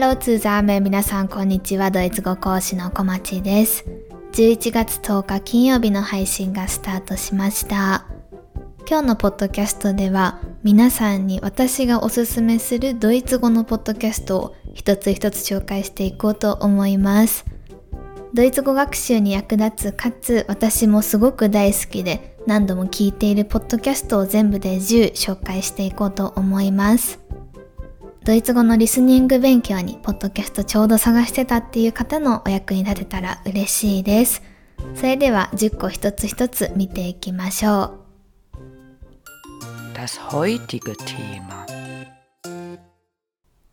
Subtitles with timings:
[0.00, 1.90] Hallo zusammen 皆さんこんにちは。
[1.90, 3.84] ドイツ語講師の小町です。
[4.32, 8.06] 11月10日金曜日の配信がスタートしました。
[8.88, 17.44] 今日のポッドキャストでは皆さんに私がおすすめするドイツ語のポッドキャストを一つ一つ紹介していこうと思います。
[18.32, 27.20] ドイツ語学習に役立つかつ私もすごく大好きで何度も聞いているポッドキャストを全部で10紹介していこうと思います。
[28.22, 34.42] ドイツ語のリスニング勉強にポッドキャストちょうど探してたっていう方のお役に立てたら嬉しいです。
[34.94, 38.00] それでは10個一つ一つ見ていきましょう。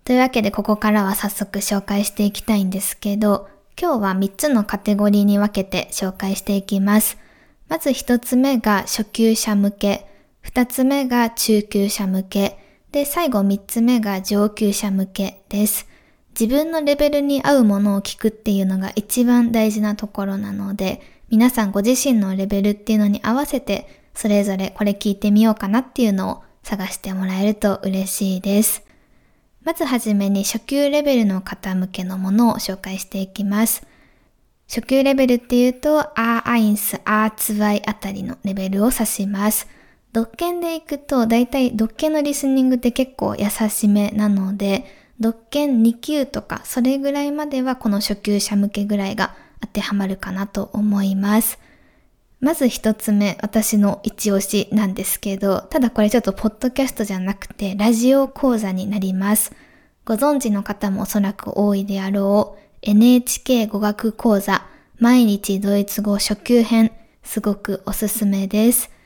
[0.06, 7.18] というわけでここからは早速紹介していきたいんですけど今日は3つのカテゴリーに分けて紹介していきます。
[7.68, 10.08] まず1つ目が初級者向け、
[10.46, 12.58] 2つ目が中級者向け、
[12.92, 15.88] で、最後3つ目が上級者向けです。
[16.40, 28.84] 自分のレベルに合うものを聞くっていうのが一番大事なところなので、皆さんご自身のレベルっていうのに合わせて、それぞれこれ聞いてみようかなっていうのを探してもらえると嬉しいです。
[29.64, 33.86] まずはじめに初級レベルの方向けのものを紹介していきます。
[34.70, 39.68] 初級レベルっていうと R1、R2 あたりのレベルを指します。
[40.18, 44.86] 読研でいくと、だいたい読研のリスニングって結構優しめなので、
[45.22, 51.60] 読研2級とか、それぐらいまではこの初級者向けぐらいが当てはまるかなと思います。
[52.40, 59.52] まず一つ目、私の一押しなんですけど、ただこれちょっとポッドキャストじゃなくて、ラジオ講座になります。
[60.04, 64.66] ご存知の方もおそらく多いであろう、NHK 語学講座、
[64.98, 66.92] 毎日ドイツ語初級編、
[67.22, 68.97] すごくおすすめです。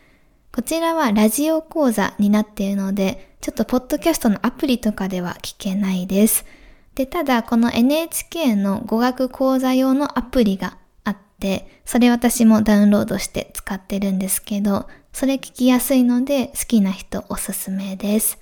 [0.53, 6.45] こちらはラジオ講座になっているので、ちょっとポッドキャストのアプリとかでは聞けないです。
[6.93, 18.37] で、ただこの NHK の語学講座用のアプリがあって、それ私もダウンロードして使ってるんですけど、それ聞きやすいので好きな人おすすめです。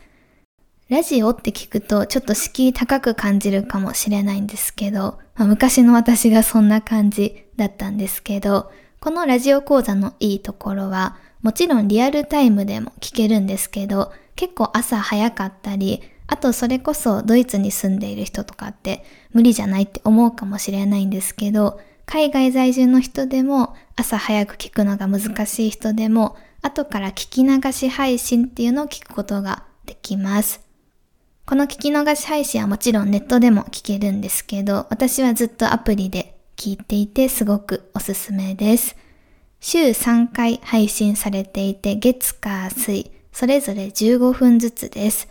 [0.89, 30.61] ラジオって聞くとちょっと敷居高く感じるかもしれないんですけど、まあ、昔の私がそんな感じだったんですけど、このラジオ講座のいいところは、もちろんリアルタイムでも聞けるんですけど、結構朝早かったり、あとそれこそドイツに住んでいる人とかって無理じゃないって思うかもしれないんですけど、海外在住の人でも朝早く聞くのが難しい人でも後から聞き流し配信っていうのを聞くことができます。
[31.45, 38.95] この聞き逃し配信はもちろんネットでも聞けるんですけど、私はずっとアプリで聞いていてすごくおすすめです。
[39.61, 45.27] 週3回配信されていて月火水、それぞれ15分ずつです。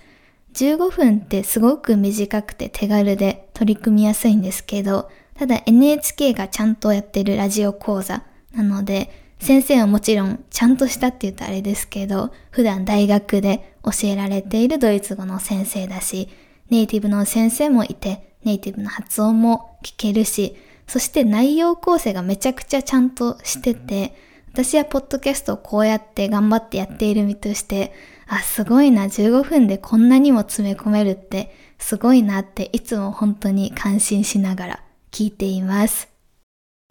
[0.54, 16.28] 15分ってすごく短くて手軽で取り組みやすいんですけど、ただ NHK がちゃんとやってるラジオ講座なので、先生はもちろんちゃんとしたって言うとあれですけど、普段大学で教えられているドイツ語の先生だし、
[16.70, 20.56] ネイティブの先生もいて、ネイティブの発音も聞けるし、
[20.88, 24.16] そして内容構成がめちゃくちゃちゃんとしてて、
[24.52, 27.92] 私はポッドキャストをこうやって頑張ってやっている身として、
[28.26, 34.82] あ、すごいな、15分でこんなにも詰め込めるってすごいなっていつも本当に感心しながら
[35.12, 36.08] 聞いています。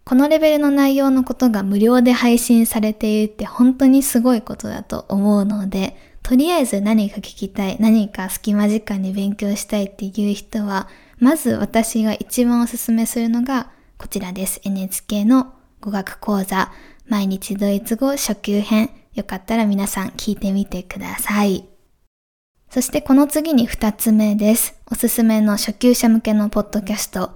[0.06, 10.88] このレベルの内容のことが無料で配信されているって本当にすごいことだと思うので、とりあえず何か聞きたい、何か隙間時間に勉強したいっていう人は、
[11.19, 14.62] まず私が一番おすすめするのがこちらです。
[14.63, 16.72] NHK の語学講座、
[17.08, 18.91] 毎日ドイツ語初級編。
[19.16, 21.68] よかったら皆さん聞いてみてください。
[22.69, 24.75] そしてこの次に二つ目です。
[24.86, 27.31] おすすめの初級者向けのポッドキャスト。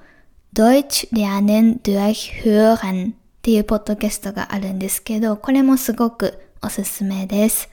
[0.54, 7.72] Deutsch lernen durch Hören っていうポッドキャストがあるんですけど、これもすごくおすすめです。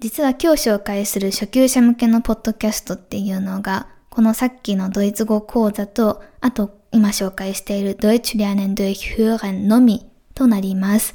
[0.00, 11.14] 実は今日紹介する初級者向けのポッドキャストっていうのが、このさっきのドイツ語講座と、あと今紹介している Deutsch lernen durch Hören のみとなります。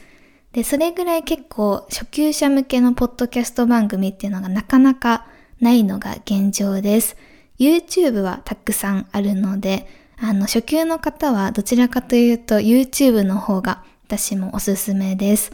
[0.53, 5.27] で、それぐらい結構初級者向けのポッドキャスト番組っていうのがなかなか
[5.59, 7.15] ないのが現状です。
[7.57, 9.88] YouTube はたくさんあるので、
[10.18, 15.51] あの、初級の方はどちらかというと YouTube の方が私もおすすめです。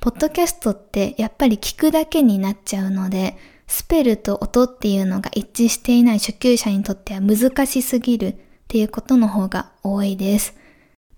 [0.00, 8.36] ポッドキャストってやっぱり聞くだけになっちゃうので、スペルと音っていうのが一致していない初級者にとっては難しすぎる
[8.70, 10.54] っていうことの方が多いです。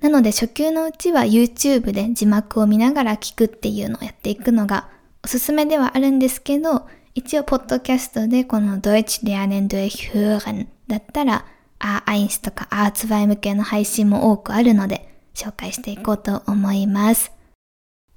[0.01, 4.89] なので初級のうちは YouTube で字幕を見ながら聞くっていうのをやっていくのが
[5.23, 11.45] おすすめではあるんですけど、一応ポッドキャストでこの Deutsch lernen durch Hören だったら
[11.79, 17.33] R1 とか R2 向けの配信も多くあるので、紹介していこうと思います。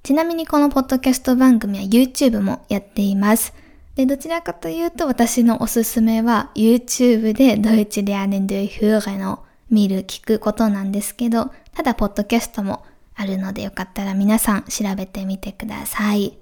[0.02, 3.52] ちなみにこのポッドキャスト番組は YouTube もやっています。
[3.96, 12.84] で、どちらかというと私のおすすめは YouTube でドイツリアネンドイフーレの見る、聞くことなんですけど、ただポッドキャストも
[13.14, 16.36] あるのでよかったら皆さん調べてみてください。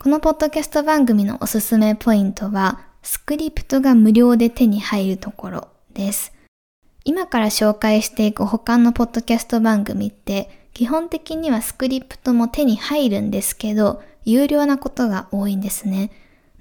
[0.00, 6.32] このポッドキャスト番組のおすすめポイントは、スクリプトが無料で手に入るところです。
[7.04, 16.10] 今から紹介していく他のポッドキャスト番組って基本的にはスクリプトも手に入るんですけど、有料なことが多いんですね。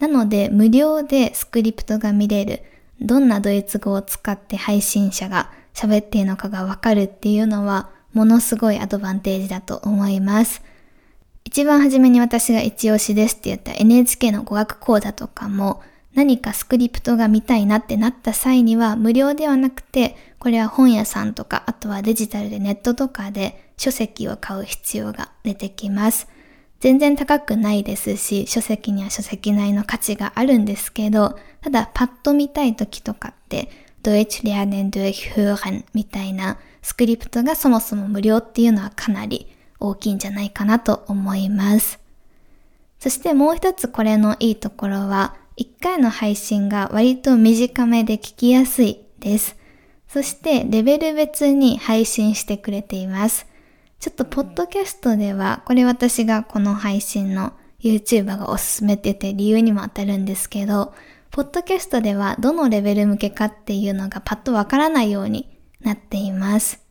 [0.01, 2.63] なので無料でスクリプトが見れる、
[2.99, 10.63] どんなドイツ語を使って配信者が喋っているのかがわかるっていうのはものすごいアドバンテージだと思います。
[11.45, 15.83] 一番初めに私が一押しですって言った NHK の語学講座とかも
[16.15, 26.27] 何かスクリプトが見たいなってなった際には無料ではなくてこれは本屋さんとかあとはデジタルでネットとかで書籍を買う必要が出てきます。
[26.81, 33.69] 全然高くないですし書籍には書籍内の価値があるんですけどただパッと見たい時とかって
[34.03, 39.47] Deutsch lernen durch hören みたいなスクリプトがそもそも無料っていうのはかなり
[39.79, 41.99] 大きいんじゃないかなと思います。
[42.99, 49.57] そしてもう一つこれのいいところは、一回の配信が割と短めで聞きやすいです。
[50.07, 53.47] そしてレベル別に配信してくれています。
[54.01, 60.95] ちょっとポッドキャストでは、これ私がこの配信の YouTuber がおすすめって言って理由にも当たるんですけど、
[61.29, 66.83] ポッドキャストではどのレベル向けかっていうのがパッとわからないようになっています。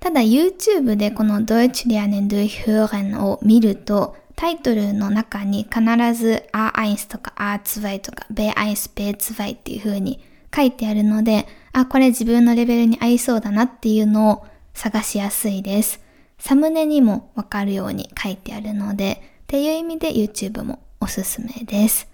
[0.00, 5.82] ただ YouTube でこの Deutsch lernen durch Hören を見るとタイトルの中に必
[6.14, 8.54] ず R1 とか R2 とか B1、
[8.94, 10.24] B2 っていう風に
[10.56, 16.07] 書いてあるので、あ、これ自分のレベルに合いそうだなっていうのを探しやすいです。
[16.38, 22.08] サムネにもわかるように書いてあるので、っていう意味で YouTube もおすすめです。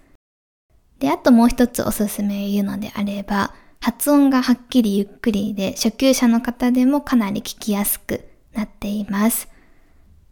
[0.99, 9.47] で、あともう一つおすすめ言うのであれば、発音がはっきりゆっくりで、初級者の方でもかなり聞きやすくなっています。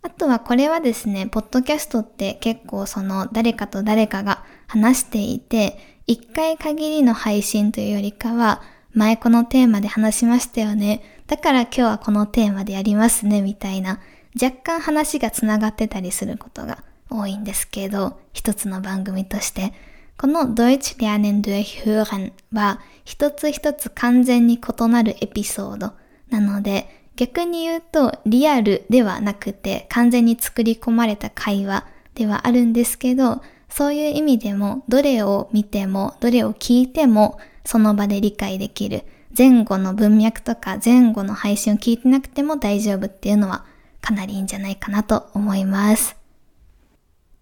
[0.01, 8.61] あとはこれはですね、ポッドキャストって結構その誰かと誰かが話していて、一回限りの配信というよりかは、
[8.93, 11.01] 前このテーマで話しましたよね。
[11.27, 13.99] だから今日はこのテーマでやりますね、みたいな、
[14.41, 19.73] 若干話がつながってたりすることが多いんですけど、一つの番組として。
[20.17, 25.93] この Deutsch lernen durch Hören は一つ一つ完全に異なるエピソード
[26.29, 31.85] なので逆に言うとリアルではなくて完全に作り込まれた会話
[32.15, 39.03] ではあるんですけどそういう意味でもどれを見てもどれを聞いてもその場で理解できる
[39.35, 43.65] 前後の文脈とか前後の配信を聞いてなくても大丈夫っていうのは
[44.01, 46.15] かなりいいんじゃないかなと思います。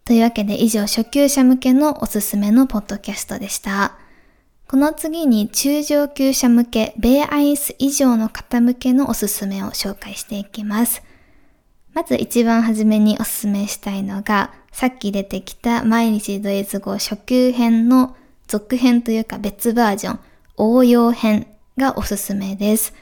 [0.05, 3.97] というわけで以上初級者向けのおすすめのポッドキャストでした。
[4.67, 11.03] この次に中上級者向け、ベアイス以上の方向けのおすすめを紹介していきます。
[11.93, 18.15] まず一番初めにおすすめしたいのが、さっき出てきた毎日ドイツ語初級編の
[18.51, 20.19] 続編というか別バージョン、
[20.57, 22.93] 応用編がおすすめです。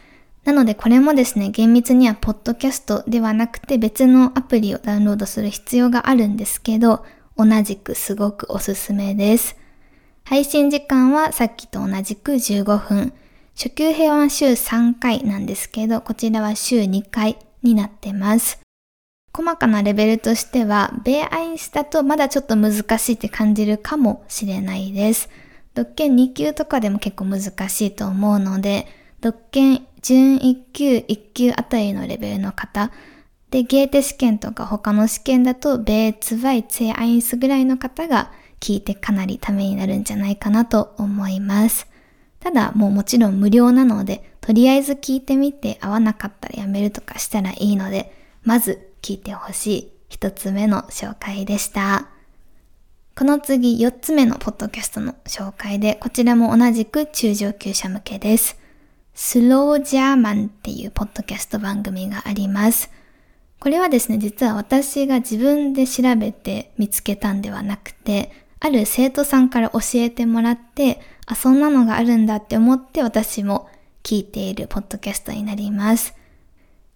[0.43, 7.03] なのでこれもですね、厳密にはポッドキャストではなくて別のアプリをダウンロードする必要があるんですけど、
[7.35, 9.57] 同じくすごくおすすめです。
[10.23, 13.13] 配信時間はさっきと同じく15分。
[13.55, 18.59] 初級編は週3回なんですけど、こちらは週2回になってます。
[19.33, 25.29] 細かなレベルとしては、ベアインスだとまだちょっと難しいって感じるかもしれないです。
[25.73, 28.87] 独研2級とかでも結構難しいと思うので、
[29.21, 32.91] 独研準1級、1級あたりのレベルの方、
[33.51, 41.87] で、ゲーテ試験とか他の試験だと、ベーツバイ、ツェアインスぐらいの方が聞いてかなりためになるんじゃないかなと思います。
[42.39, 52.07] ただ、もうもちろん無料なので、とりあえず聞いてみて合わなかったらやめるとかしたらいいので、まず聞いてほしい一つ目の紹介でした。
[53.15, 58.57] この次、四つ目のポッドキャストの紹介で、こちらも同じく中上級者向けです。
[59.13, 62.89] スロージャーマンっていうポッドキャスト番組があります。
[63.59, 73.69] これはですね、実は私が自分で調べて見つけたんではなくて、ある生徒さんから教えてもらって、あ、そんなのがあるんだって思って私も
[74.01, 76.13] 聞いているポッドキャストになります。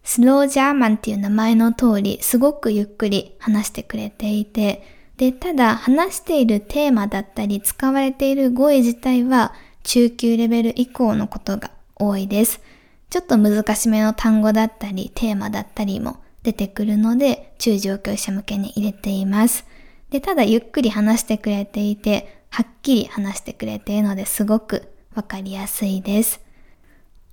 [0.04, 4.84] スロージャーマンっていう名前の通り、すごくゆっくり話してくれていて、
[5.18, 12.62] で、ただ話しているテーマだったり使われている語彙自体は中級レベル以降のことが多いです。
[13.10, 19.66] ちょっと難しめの単語だったり、テーマだったりも出てくるので、中上級者向けに入れています。
[20.10, 26.42] で、ただゆっくり話してくれていて、はっきり話してくれているのですごくわかりやすいです。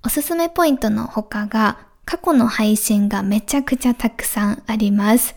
[0.03, 5.35] おすすめポイントの他が、過去の配信がめちゃくちゃたくさんあります。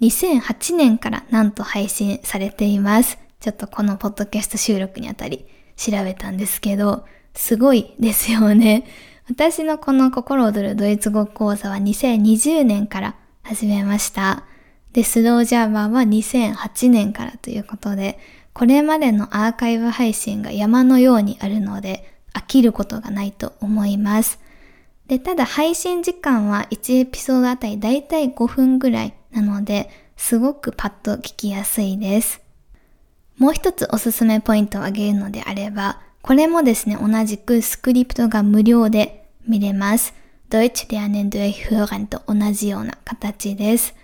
[0.00, 3.18] 2008年からなんと配信されています。
[3.40, 7.04] ちょっとこのポッドキャスト収録にあたり調べたんですけど、
[7.34, 8.84] すごいですよね。
[9.28, 14.44] 私のこの心躍るドイツ語講座は2020年から始めました。
[14.92, 18.18] で、スロージャーバーは2008年からということで、
[18.52, 24.38] これまでのアーカイブ配信が山のようにあるので、飽きることがないと思います。
[25.12, 32.40] で、ただ配信時間は1エピソードあたりだいたい5分ぐらいなので、すごくパッと聞きやすいです。
[33.36, 40.14] もう一つおすすめポイントを挙げるのであれば、これもですね、同じくスクリプトが無料で見れます。
[40.48, 43.94] Deutsch lernen durch Hören と同じような形です。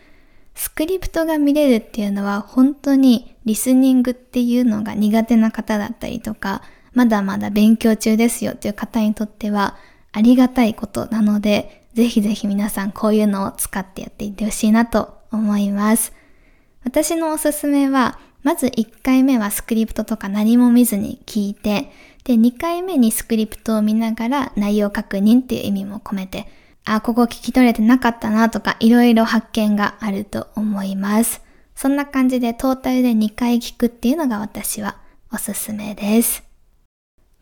[0.54, 6.60] スクリプトが見れるっていうのは本当にリスニングっていうのが苦手な方だったりとか、
[6.92, 9.78] まだまだ勉強中ですよっていう方にとっては
[10.18, 16.12] ありがたいことなので、ぜひぜひ皆さんこういうのを使ってやっていってほしいなと思います。
[16.84, 21.92] 私のおすすめは、まず1回目はスクリプトとか何も見ずに聞いて、
[22.24, 26.48] で、2回目にスクリプトを見ながら内容確認っていう意味も込めて、
[26.84, 31.42] あ、ここ聞き取れてなかったなとか、いろいろ発見があると思います。
[31.76, 34.96] そんな感じでトータルで2回聞くっていうのが私は
[35.32, 36.47] おすすめです。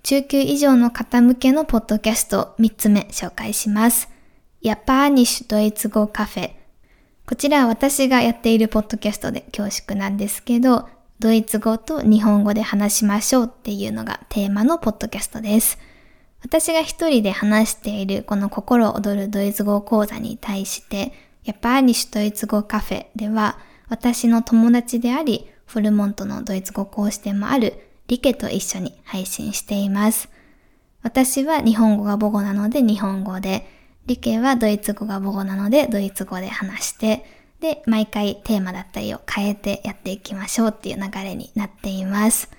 [0.06, 4.08] 中級以上の方向けのポッドキャスト3つ目紹介します。
[4.60, 6.50] ヤパーニッシュドイツ語カフェ。
[7.26, 15.76] こちらは私がやっているポッドキャストで恐縮なんですけど、ドイツ語と日本語で話しましょうっていうのがテーマのポッドキャストです。
[16.40, 23.58] 私が一人で話しているこの心躍るドイツ語講座に対して、やっぱりシュドイツ語カフェでは、
[23.88, 30.28] 私の友達であり、フルモントのドイツ語講師でもあるリケと一緒に配信しています。
[31.02, 33.68] 私は日本語が母語なので日本語で、
[34.06, 37.25] リケはドイツ語が母語なのでドイツ語で話して、
[37.60, 42.50] で、毎回テーマだったりを変えてやっていきましょうっていう流れになっています。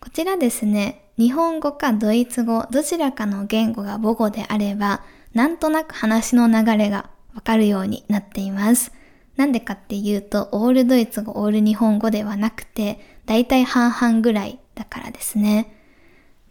[0.00, 5.02] こちらですね、日本語かドイツ語、どちらかの言語が母語であれば、
[5.34, 8.92] なんとなく話の流れがわかるようになっています。
[9.36, 15.72] なんでかっていうと、オールドイツ語、オール日本語ではなくて、だいたい半々ぐらいだからですね。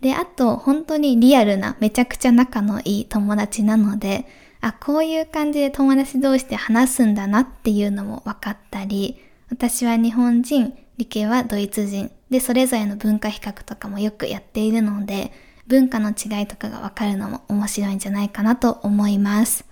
[0.01, 4.27] で、あと、本当にリアルな、めちゃくちゃ仲のいい友達なので、
[4.61, 9.17] あ、こういう感じで友達同士で話すんだなっていうのも分かったり、
[9.49, 15.31] 私は日本人、理系はドイツ人、で、それぞれの文化比較とかもよくやっているので、
[15.67, 19.65] 文化の違いとかがわかるのも面白いんじゃないかなと思います。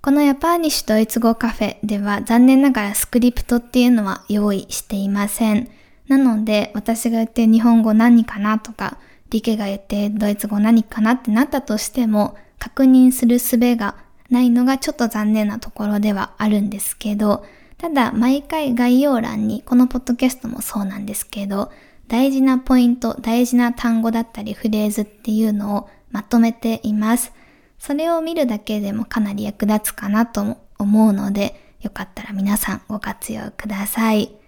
[0.00, 5.68] このヤパーニッシュドイツ語カフェでは残念ながらスクリプトっていうのは用意していません。
[6.08, 8.98] なので私が言って日本語何かなとか、
[9.30, 13.96] リケが言ってドイツ語何かなってなったとしても確認する術が
[14.30, 17.44] ないのがちょっと残念なところではあるんですけど、
[17.78, 21.72] ただ、毎回概要欄に、このポッドキャストもそうなんですけど、
[22.06, 27.32] 大事なポイント、大事な単語だったりフレーズっていうのをまとめています。
[27.78, 34.41] それを見るだけでもかなり役立つかなと思うので、よかったら皆さんご活用ください。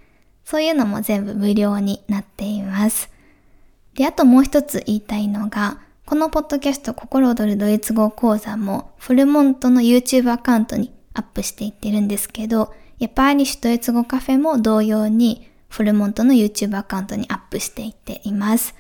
[0.45, 3.11] そういうのも全部無料になっています。
[3.95, 18.75] で、あともう一つ言いたいのが、このポッドキャスト心躍るドイツ語講座もフルモントの YouTube アカウントにアップしていってるんですけど、やパーニッシュドイツ語カフェも同様にフルモントの YouTube アカウントにアップしていっています。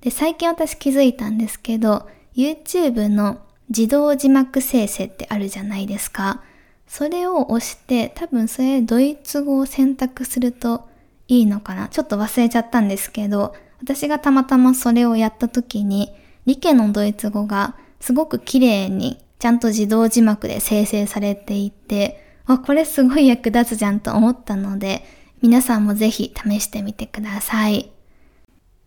[0.00, 6.42] で、最近私気づいたんですけど、YouTube の自動字幕生成ってあるじゃないですか。
[6.86, 10.88] それを押して、多分それドイツ語を選択すると
[11.28, 11.88] いいのかな？
[11.88, 16.14] ちょっと忘れちゃったんですけど、私がたまたまそれをやった時に、
[16.46, 25.02] リケのドイツ語がすごく綺麗にちゃんと自動字幕で生成されていて、あ、これすごい役立つじゃんと思ったので、
[25.40, 27.90] 皆さんもぜひ試してみてください。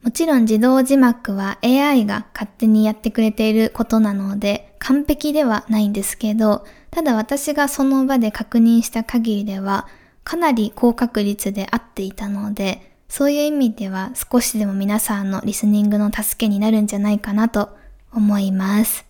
[0.04, 9.88] もちろん自動字幕は AI が勝手にやってくれていることなので完璧ではないんですけど、ただ私がその場で確認した限りでは
[10.28, 17.70] かなり高確率で合っていたので、そういう意味では少しでも皆さんのリスニングの助けになるんじゃないかなと
[18.12, 19.06] 思います。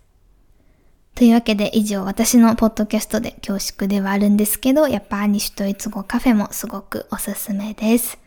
[1.16, 8.20] というわけで以上私のポッドキャストで恐縮ではあるんですけど、やっぱアニシュドイツ語カフェもすごくおすすめです。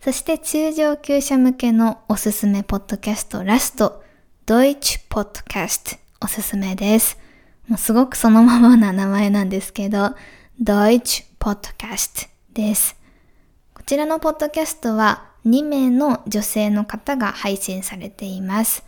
[0.00, 4.04] そして中上級者向けのおすすめポッドキャストラスト、
[4.46, 7.18] Deutsch Podcast おすすめです。
[7.66, 10.14] もうすごくそのままな名前なんですけど、
[10.60, 12.96] ドイツ Deutsch Podcast です。
[13.72, 18.84] こちらのポッドキャストは2名の女性の方が配信されています。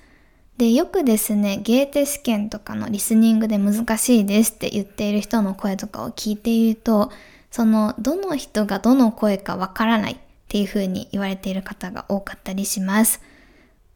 [0.58, 7.10] で、よくですね、ゲーテ試験とかのリスニングで難しいですって言っている人の声とかを聞いていると、
[7.50, 10.16] その、どの人がどの声かわからないっ
[10.48, 13.22] ていう風に言われている方が多かったりします。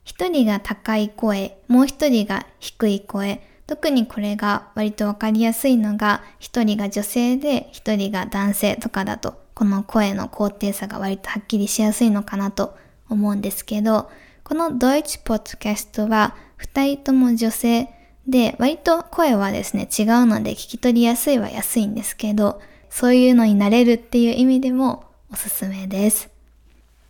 [0.03, 12.77] 一人が高い声、もう一人が低い声、特にこれが割とわかりやすいのが、一人が女性で一人が男性とかだと、この声の高低差が割とはっきりしやすいのかなと
[13.09, 14.11] 思うんですけど、
[14.45, 17.89] この Deutsch Podcast は二人とも女性
[18.29, 26.29] で、割と声はですね、違うので聞き取りやすいは安いんですけど、そういうのになれるっていう意味でもおすすめです。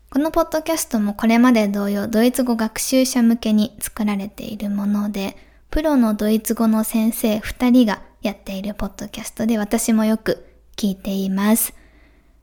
[0.08, 5.36] このポッドキャストもこれまで同様ドイツ語学習者向けに作られているもので、
[5.70, 10.46] プロのドイツ語の先生2人がやっているポッドキャストで私もよく
[10.76, 11.75] 聞いています。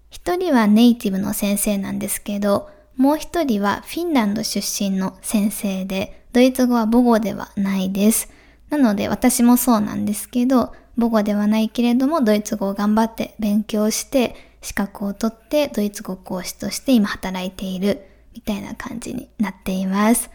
[0.10, 8.30] 一人はネイティブの先生なんですけど、もう一人はフィンランド出身の先生で、ドイツ語は母語ではないです。
[8.70, 20.30] なので私もそうなんですけど、母語ではないけれどもドイツ語を頑張って勉強して資格を取ってドイツ語講師として今働いているみたいな感じになっています。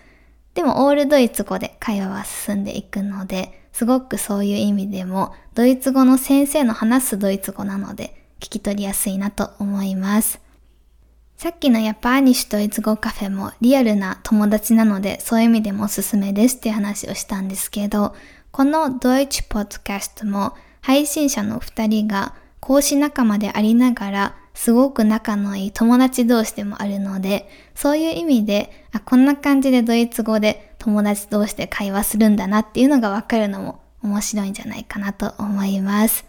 [0.58, 10.40] でもオールドイツ語で会話は進んでいくので、すごくそういう意味でもドイツ語の先生の話すドイツ語なので聞き取りやすいなと思います。
[11.36, 18.16] さっきのヤパーニッシュドイツ語カフェもリアルな友達なのでそういう意味でもおすすめですっていう話をしたんですけど、
[18.50, 36.24] このドイツポッドキャストも配信者の二人が講師仲間でありながらすごく仲のいい友達同士でもあるので、そういう意味で、あ、こんな感じでドイツ語で友達同士で会話するんだなっていうのがわかるのも面白いんじゃないかなと思います。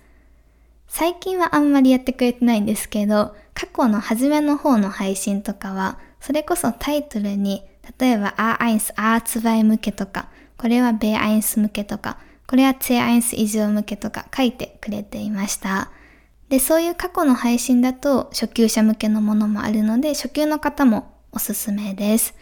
[0.87, 7.63] 最近はあんまりやってくれてないんですけど、過去の初めの方の配信とかは、それこそタイトルに、
[7.97, 15.89] 例えば R1、R2 向けとか、これは B1 向けとか、これは C1 以上向けとか書いてくれていました。
[16.49, 22.33] で、そういう過去の配信だと初級者向けのものもあるので、初級の方もおすすめです。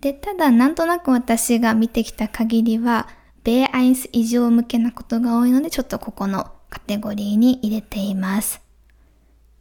[0.00, 3.06] で、ただなんとなく私が見てきた限りは、
[3.44, 8.62] B1 以上向けなことが多いので、ちょっとここのカテゴリーに入れています。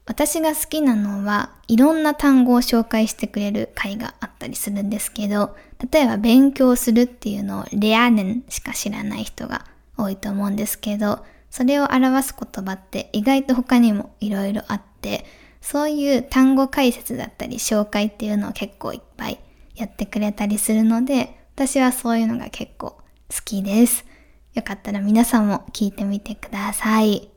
[0.06, 5.56] 私が好きなのは、いろんな単語を紹介してくれる回があったりするんですけど、
[5.92, 9.66] 例えば勉強するっていうのをレアネンしか知らない人が
[9.98, 15.26] 多いと思うんですけど、それを表す言葉って意外と他にもいろいろあって、
[15.62, 19.40] そういう単語解説だったり紹介っていうのを結構いっぱい
[19.76, 23.02] やってくれたりするので、私はそういうのが結構好
[23.44, 24.06] きです。
[24.54, 27.30] よかったら皆さんも聞いてみてください。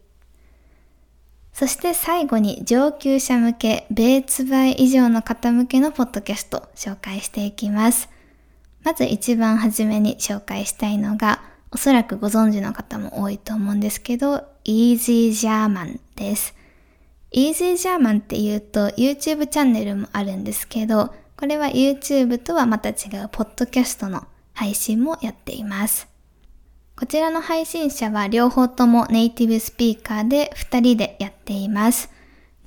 [1.52, 8.08] そして最後に上級者向け、米ツバイ以上の方向けのポッドキャスト紹介していきます。
[8.82, 11.42] まず一番初めに紹介したいのが、
[11.72, 16.54] おそらくご存知の方も多いと思うんですけど、Easy German です。
[17.34, 26.08] Easy German って言うと YouTube チャンネルもあるんですけど、これは YouTube とはまた違うポッドキャストの配信もやっています。
[26.94, 32.10] こちらの配信者は両方ともネイティブスピーカーで2人でやっています。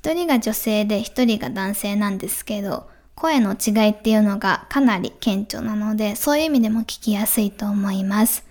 [0.01, 8.44] 1人が女性で1人が男性なんですけど、声の違いっていうのがかなり顕著なので、そういう意味でも聞きやすいと思います。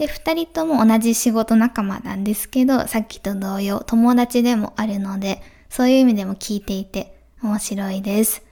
[0.00, 8.42] で、2人とも同じ仕事仲間なんですけど、さっきと同様友達でもあるので、そういう意味でも聞いていて面白いです。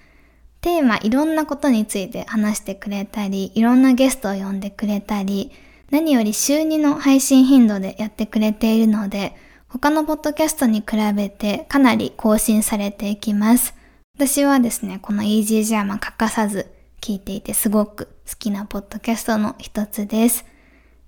[0.61, 5.51] テーマいろんなことについて話してくれたり、いろんなゲストを呼んでくれたり、
[5.91, 9.35] 何より週2の配信頻度でやってくれているので、
[9.69, 13.73] 他のポッドキャストに比べてかなり更新されていきます。
[14.17, 20.45] 私はですね、この Easy German 欠かさず聞いていてすごく好きなポッドキャストの一つです。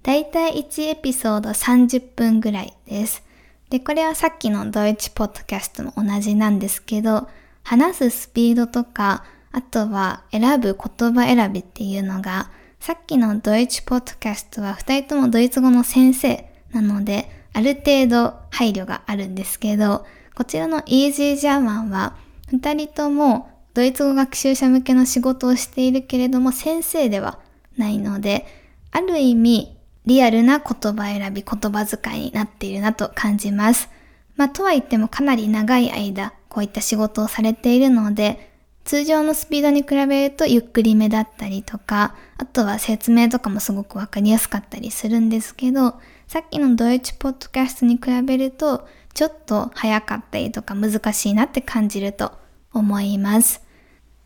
[0.03, 3.23] だいたい1エピソード30分ぐらいです。
[3.69, 7.29] で、これはさっきのドイツポッドキャストも同じなんですけど、
[7.63, 22.17] 話すスピードとか、あとは選ぶ言葉選びっていうのが、さっきのドイツポッドキャストは二人ともドイツ語の先生なので、ある程度配慮があるんですけど、こちらの Easy German は
[22.51, 27.39] 二人ともドイツ語学習者向けの仕事をしているけれども先生では
[27.77, 28.47] ないので、
[28.93, 33.89] ある意味リアルな言葉選び、言葉遣いになっているなと感じます。
[34.37, 38.51] まあ、とは言ってもかなり長い間こういった仕事をされているので、
[38.85, 52.33] 通常のスピードに比べるとゆっくりめだったりとか、あとは説明とかもすごくわかりやすかったりするんですけど、さっきのドイツポッドキャストに比べると、ちょっと早かったりとか難しいなって感じると
[52.73, 53.63] 思います。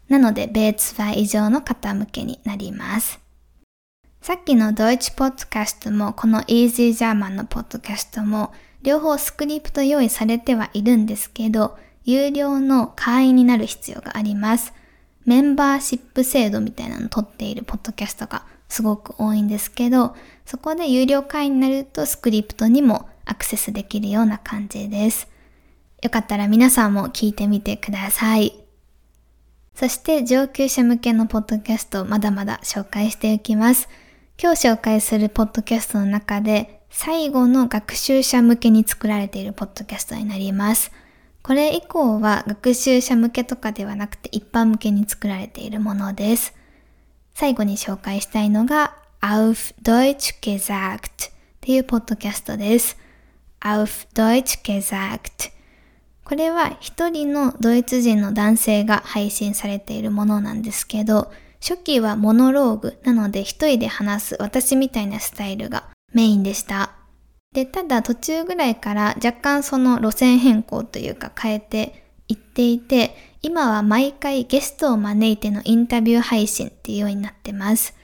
[0.09, 3.24] なので、ベーツ2以上の方向けになります。
[4.25, 14.73] さっきのドイツポッドキャストも、この Easy German のポッドキャストも、両方スクリプト用意されてはいるんですけど、有料の会員になる必要があります。
[15.27, 25.29] メンバーシップ制度みたいなのを取っているポッドキャストがすごく多いんですけど、そこで有料会員になるとスクリプトにもアクセスできるような感じです。
[26.03, 28.55] よかったら皆さんも聞いてみてください。
[29.75, 33.87] そして上級者向けのポッドキャストをまだまだ紹介していきます。
[34.37, 40.91] 今日紹介するポッドキャストの中で最後の学習者向けに作られているポッドキャストになります。
[41.43, 46.53] これ以降は学習者向けとかではなくて一般向けに作られているものです。
[47.33, 52.99] 最後に紹介したいのが Auf Deutsch gesagt っていうポッドキャストです。
[53.61, 55.53] Auf Deutsch gesagt
[56.25, 61.31] これは一人のドイツ人の男性が配信されているものなんですけど、
[61.67, 66.91] 初期はモノローグなので一人で話す私みたいなスタイルがメインでした。
[67.55, 77.95] で、ただ途中ぐらいから若干その路線変更というか変えていっていて、今は毎回ゲストを招いてのインタビュー配信っていうようになってます。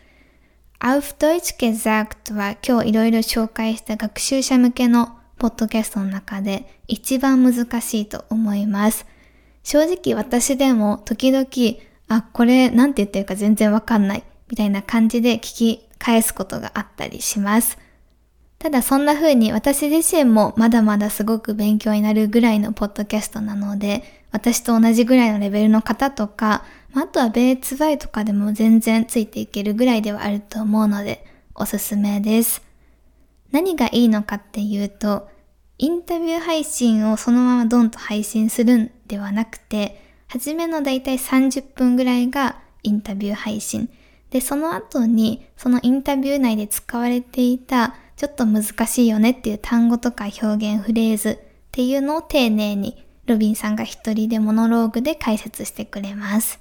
[0.79, 9.05] Auf Deutsch gesagt は今日いろいろ紹介した学習者向けのポッドキャストの中で一番難しいと思います。
[9.63, 11.47] 正直私でも時々、
[12.11, 17.79] あ、これなんて言ってるか全然わかんないみたいな感じで聞き返すことがあったりします。
[18.59, 32.61] ただそんな風に私自身もまだまだすごく勉強になるぐらいのポッドキャストなので、私と同じぐらいのレベルの方とか、あとはベーツバイとかでも全然ついていけるぐらいではあると思うので、おすすめです。
[33.53, 35.29] 何がいいのかっていうと、
[35.79, 43.89] インタビュー配信をそのままドンと配信するんではなくて、初めのだいたい30分ぐらいがインタビュー配信。
[44.31, 51.39] で、その後にそのインタビュー内で使われていたちょっと難しいよねっていう単語とか表現フレーズっ
[51.73, 56.61] ていうのを丁寧にロビンさんが一人でモノローグで解説してくれます。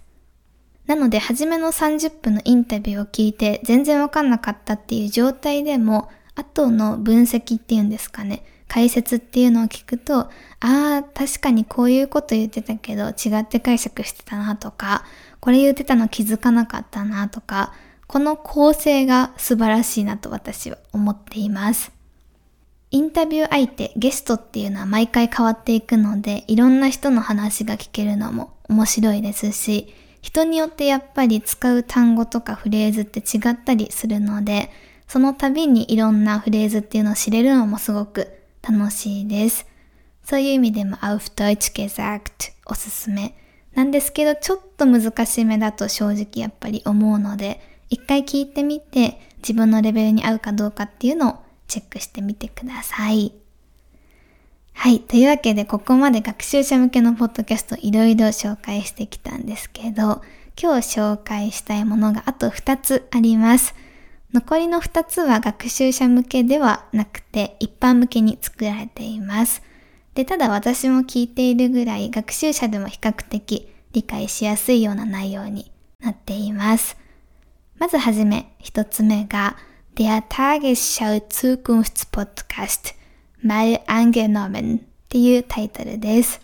[0.88, 10.29] なので、初めの30分のインタビューを聞いて全然わかんなかったっていう状態でも、後の分析っていうんですかね、解説っていうのを聞くと、あ
[10.62, 15.03] あ、確かにこういうこと言ってたけど違って解釈してたなとか、
[15.41, 17.73] これ言ってたの気づかなかったなとか、
[18.08, 21.91] この構成が素晴らしいなと私は思っています。
[22.91, 34.71] インタビュー相手、ゲストっていうのは毎回変わっていくので、いろんな人の話が聞けるのも面白いですし、人によってやっぱり使う単語とかフレーズって違ったりするので、
[35.08, 39.65] その度にいろんなフレーズっていうのを知れるのもすごく楽しいです。
[40.24, 43.36] そういう意味でも Auf Deutsch gesagt おすすめ。
[43.74, 51.36] なんですけど、ちょっと難しめだと正直やっぱり思うので、一回聞いてみて自分のレベルに合うかどうかっていうのを
[51.67, 53.34] チェックしてみてください。
[54.74, 55.02] はい。
[55.02, 60.22] というわけで、ここまで学習者向けのポッドキャストいろいろ紹介してきたんですけど、
[60.62, 63.76] 今日紹介したいものがあと2つあります。
[64.32, 69.63] 残りの2つは学習者向けではなくて一般向けに作られています。
[70.13, 76.96] で、ただ私も聞いているぐらい学習者でも比較的理解しやすいような内容になっています。
[77.80, 79.56] まずはじめ、一つ目が、
[79.96, 82.96] Der Tagesschau Zukunftspodcast
[83.44, 86.42] mal angenommen っていうタイトルです。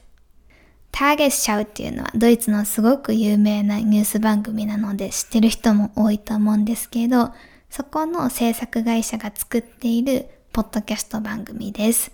[0.92, 7.34] Tagesschau っていうのはドイツのすごく有名なニュース番組なので知ってる人も多いと思うんですけど、
[7.76, 12.14] そこの制作会社が作っているポッドキャスト番組です。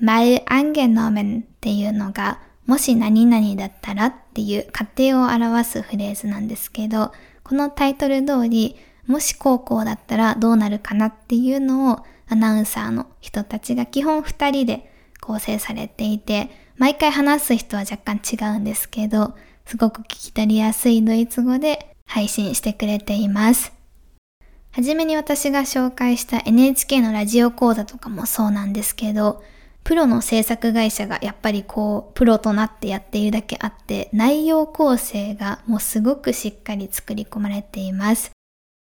[0.00, 7.10] mal angenommen っていうのが、もし何々だったらっていう過程を表すフレーズなんですけど、
[7.42, 8.76] このタイトル通り、
[9.08, 23.75] もし高校だったらどうなるかなっていうのをアナウンサーの人たちが基本二人で構成されていて、毎回話す人は若干違うんですけど、すごく聞き取りやすいドイツ語で配信してくれています。
[24.76, 29.42] はじめに私が紹介した NHK のラジオ講座とかもそうなんですけど、
[29.84, 38.32] プロの制作会社がやっぱりこう、プロとなってやっているだけあって、内容構成がもうすごくしっかり作り込まれています。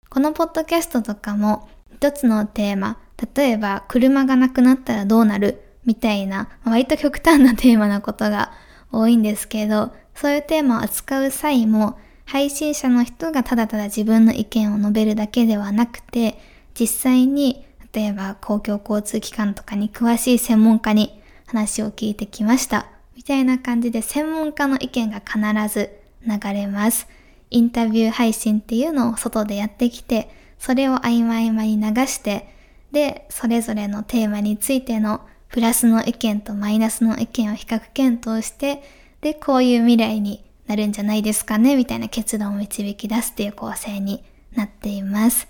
[0.08, 2.96] このポッドキャストとかも、一つのテーマ、
[3.36, 8.52] 例えば車がなくなったらどうなるみたいな、割と極端なテーマなことが
[8.92, 11.98] 多いんですけど、そういうテーマを扱う際も、
[12.32, 16.38] 配信者の人がただただ自分の意見を述べるだけではなくて、
[16.72, 22.86] 実際に、例えば公共交通機関とかに詳しい専門家に話を聞いてきました。
[23.14, 25.90] みたいな感じで専門家の意見が必ず
[26.26, 27.06] 流れます。
[27.50, 32.48] インタビュー配信っていうのを外でやってきて、それを曖昧合間に流して、
[32.92, 38.82] で、それぞれのテーマについてのプラスの意見とマイナスの意見を比較検討して、
[39.20, 45.48] で、こういう未来になるんじゃないですかね、みたいな結論を導き出すっていう構成になっています。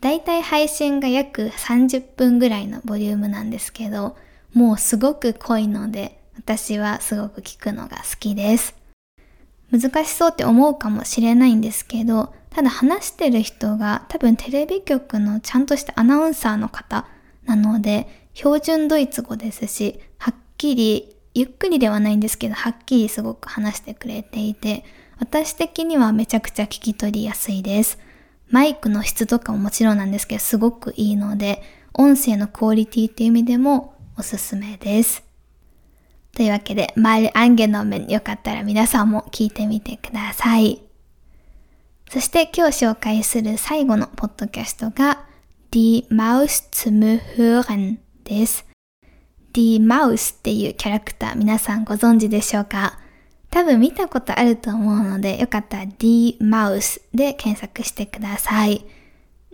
[0.00, 4.16] だいたい配信が約30分ぐらいのボリュームなんですけど、
[4.52, 8.74] もうすごく濃いので、私はすごく聞くのが好きです。
[9.70, 17.06] 難しそうって思うかもしれないんですけど、ただ話してる人が多分テレビ局のちゃんとしたアナウンサーの方
[17.44, 24.84] なので、標準ドイツ語ですし、はっきり、ゆっくりではないんですけど、はっきりすごく話してくれていて、
[25.18, 27.98] 私的にはめちゃくちゃ聞き取りやすいです。
[28.50, 31.62] マイクの質とかももちろんなんですけど、すごくいいので、
[31.94, 35.22] 音声のクオリティっていう意味でもおすすめです。
[36.34, 40.82] というわけで、マイルアンゲノメンよかったら皆さんも聞いてみてください。
[42.10, 45.24] そして今日紹介する最後のポッドキャストが
[45.70, 48.71] Die Maus zum Hören です。
[49.54, 52.98] Die Maus っていうキャラクター皆さんご存知でしょうか？
[53.50, 58.86] 多分見たことあると思うのでよかったら Die Maus で検索してください。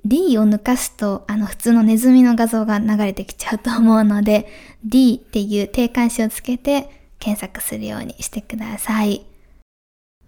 [0.04, 4.48] D を抜かすと、あの、普通のネズミの画像が流れてきちゃうと思うので、
[4.84, 9.26] D っていう定冠詞をつけて検索するようにしてください。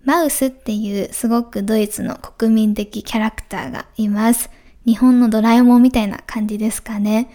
[0.05, 4.51] マウスっていうすごくドイツの国民的キャラクターがいます。
[4.85, 7.31] 日本のドラえもんみたいな感じですかね。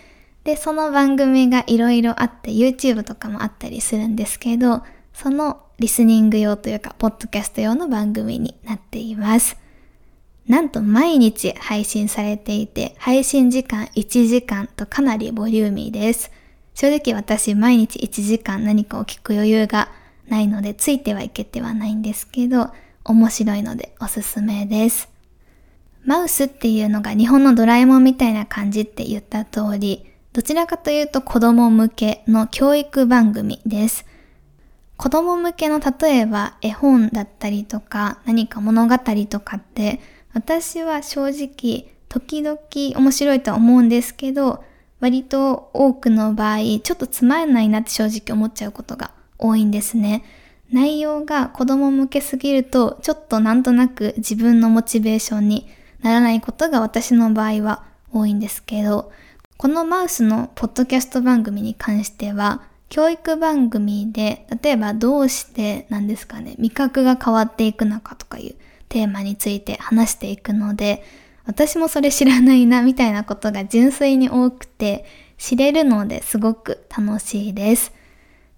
[0.46, 9.58] で、その番組がいろいろあって YouTube とかもあったりするんですけど、そのリスニング用というか、ポッドキャスト用の番組になっています。
[10.48, 16.32] なんと毎日配信されていて、配信時間1時間とかなりボリューミーです。
[16.76, 19.90] 正直私毎日1時間何かを聞く余裕が
[20.28, 22.70] ないのでついてはいけてはないんですけど、
[23.04, 25.10] 面白いのでおすすめです。
[26.04, 34.06] マウスっていうのが日本のドラえもんみたいな感じって言った通り、どちらかというと子供向けの教育番組です。
[34.98, 38.98] 子供向けの例えば絵本だったりとか何か物語
[39.30, 40.02] とかって
[40.34, 44.66] 私は正直、時々面白いとは思うんですけど、
[45.00, 50.26] 割と多くの場合、ちょっとつまんないなって正直思っちゃうことが多いんですね。
[50.70, 55.70] 内容が子供向けすぎると、ちょっとなんとなく自分のモチベーションに
[56.02, 59.14] ならないことが私の場合は多いんですけど、
[59.58, 68.56] このマウスのポッドキャスト番組に関しては、教育番組で、例えばどうしてなんですかね、味覚が変わっていくのかとかいう
[68.90, 71.04] テーマについて話していくので、
[71.46, 75.06] 私もそれ知らないなみたいなことが純粋に多くて、
[75.38, 77.94] 知れるのですごく楽しいです。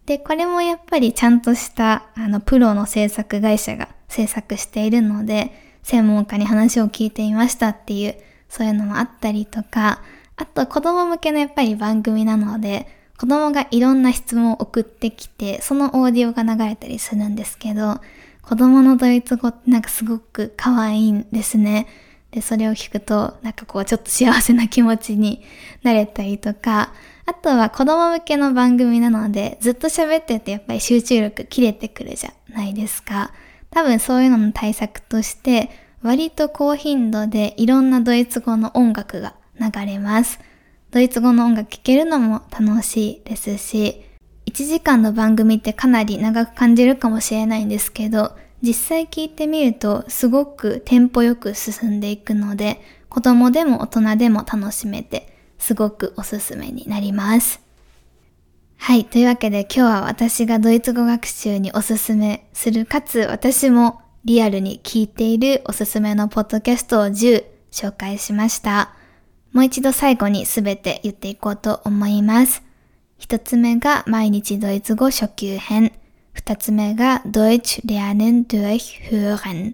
[0.07, 8.15] で、これもやっぱりちゃんとしたあのプロの制作会社が制作しているので、専門家に話を聞いてみましたっていう、
[8.49, 10.01] そういうのもあったりとか、
[10.37, 17.99] あと子供向けのやっぱり番組なので、子供がいろんな質問を送ってきて、そのオーディオが流れたりするんですけど、
[18.43, 21.87] 子供のドイツ語ってなんかすごく可愛いんですね。
[22.31, 25.41] で、それを聞くと、なんかこうちょっと幸せな気持ちに
[25.81, 26.93] なれたりとか、
[27.25, 33.31] あとは子供向けの番組なので、ずっと喋っててやっぱり集中力切れてくるじゃないですか。
[33.71, 35.71] 多分そういうのの対策として、
[36.03, 40.39] 割と高頻度でいろんなドイツ語の音楽が流れます。
[40.91, 44.03] ドイツ語の音楽聴けるのも楽しいですし、
[44.45, 57.61] 1時間の番組ってかなり長く感じるかもしれないんですけど、実際聞いてみるとすごくテンポよく進んでいくので、子供でも大人でも楽しめて、すごくおすすめになります。
[58.77, 59.05] はい。
[59.05, 68.96] というわけで今日は私がドイツ語学習におすすめする、かつ私もリアルに聞いているおすすめのポッドキャストを10紹介しました。
[69.57, 72.61] もう一度最後にすべて言っていこうと思います。
[73.17, 75.93] 一つ目が毎日ドイツ語初級編。
[76.31, 79.73] 二つ目が Deutsch lernen durch hören。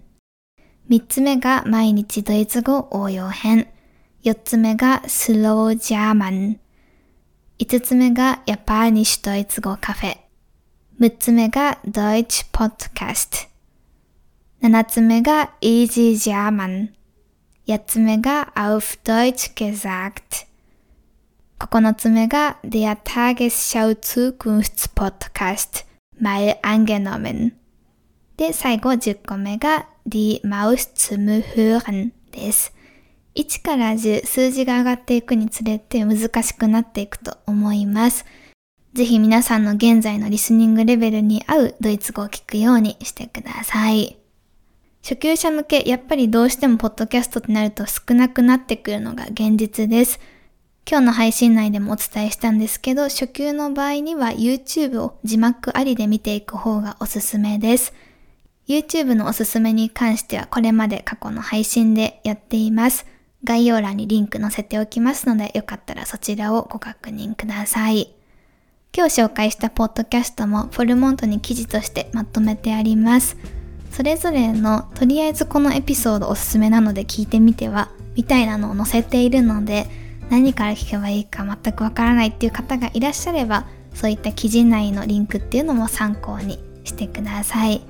[0.88, 3.68] 三つ目が毎日ドイツ語応用編。
[4.22, 6.56] 四つ目が Slow German。
[7.58, 10.16] 五つ目が Japanisch ドイツ語カフェ。
[10.98, 13.48] 六つ目が Deutsch Podcast。
[14.62, 16.86] 七つ目が Easy German。
[16.86, 17.03] 八
[17.86, 20.46] つ目が Auf Deutsch gesagt。
[21.58, 25.86] 9つ目が Der Tagesschau Zukunftspodcast
[26.20, 27.52] mal angenommen
[28.36, 32.72] で、最後10個目が die Maus zum Hören です。
[33.34, 38.24] 1から10数字が上がっていくにつれて難しくなっていくと思います。
[38.92, 44.23] ぜひ皆さんの現在のリスニングレベルに合うドイツ語を聞くようにしてください。
[45.04, 50.18] 初級者向け、やっぱりどうしてもポッドキャストってなると少なくなってくるのが現実です。
[50.88, 57.92] 今日の配信内でもお伝えしたんですけど、初級の場合には YouTube を字幕ありで見ていく方がおすすめです。
[58.66, 63.04] YouTube のおすすめに関してはこれまで過去の配信でやっています。
[63.44, 68.14] 概要欄にリンク載せておきますので、よかったらそちらをご確認ください。
[68.96, 73.36] 今日紹介したポッドキャストもフォルモントに記事としてまとめてあります。
[73.94, 79.86] それぞれのとりあえずこのエピソードおすすめなので聞いてみてはみたいなのを載せているので
[80.30, 87.82] 何から聞けばいいか全くわからないっていう方がいらっしゃればそういった記事内のリンクっていうのも参考にしてください。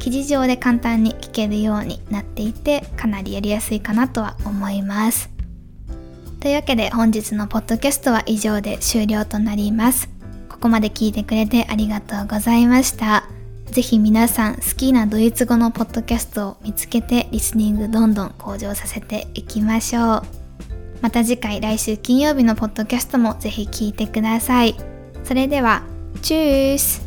[0.00, 5.30] 記事上で簡単に聞けるようになっていてかなりやりやすいかなとは思います。
[6.40, 10.08] というわけで本日のポッドキャストは以上で終了となります。
[10.48, 13.28] ここまで聞いてくれてありがとうございました。
[13.74, 20.22] ぜひ皆さん好きなドイツ語のポッドキャストを見つけてリスニングどんどん向上させていきましょう。
[21.00, 24.76] また次回来週金曜日のポッドキャストもぜひ聞いてください。
[25.24, 25.82] それでは、
[26.22, 27.02] チュース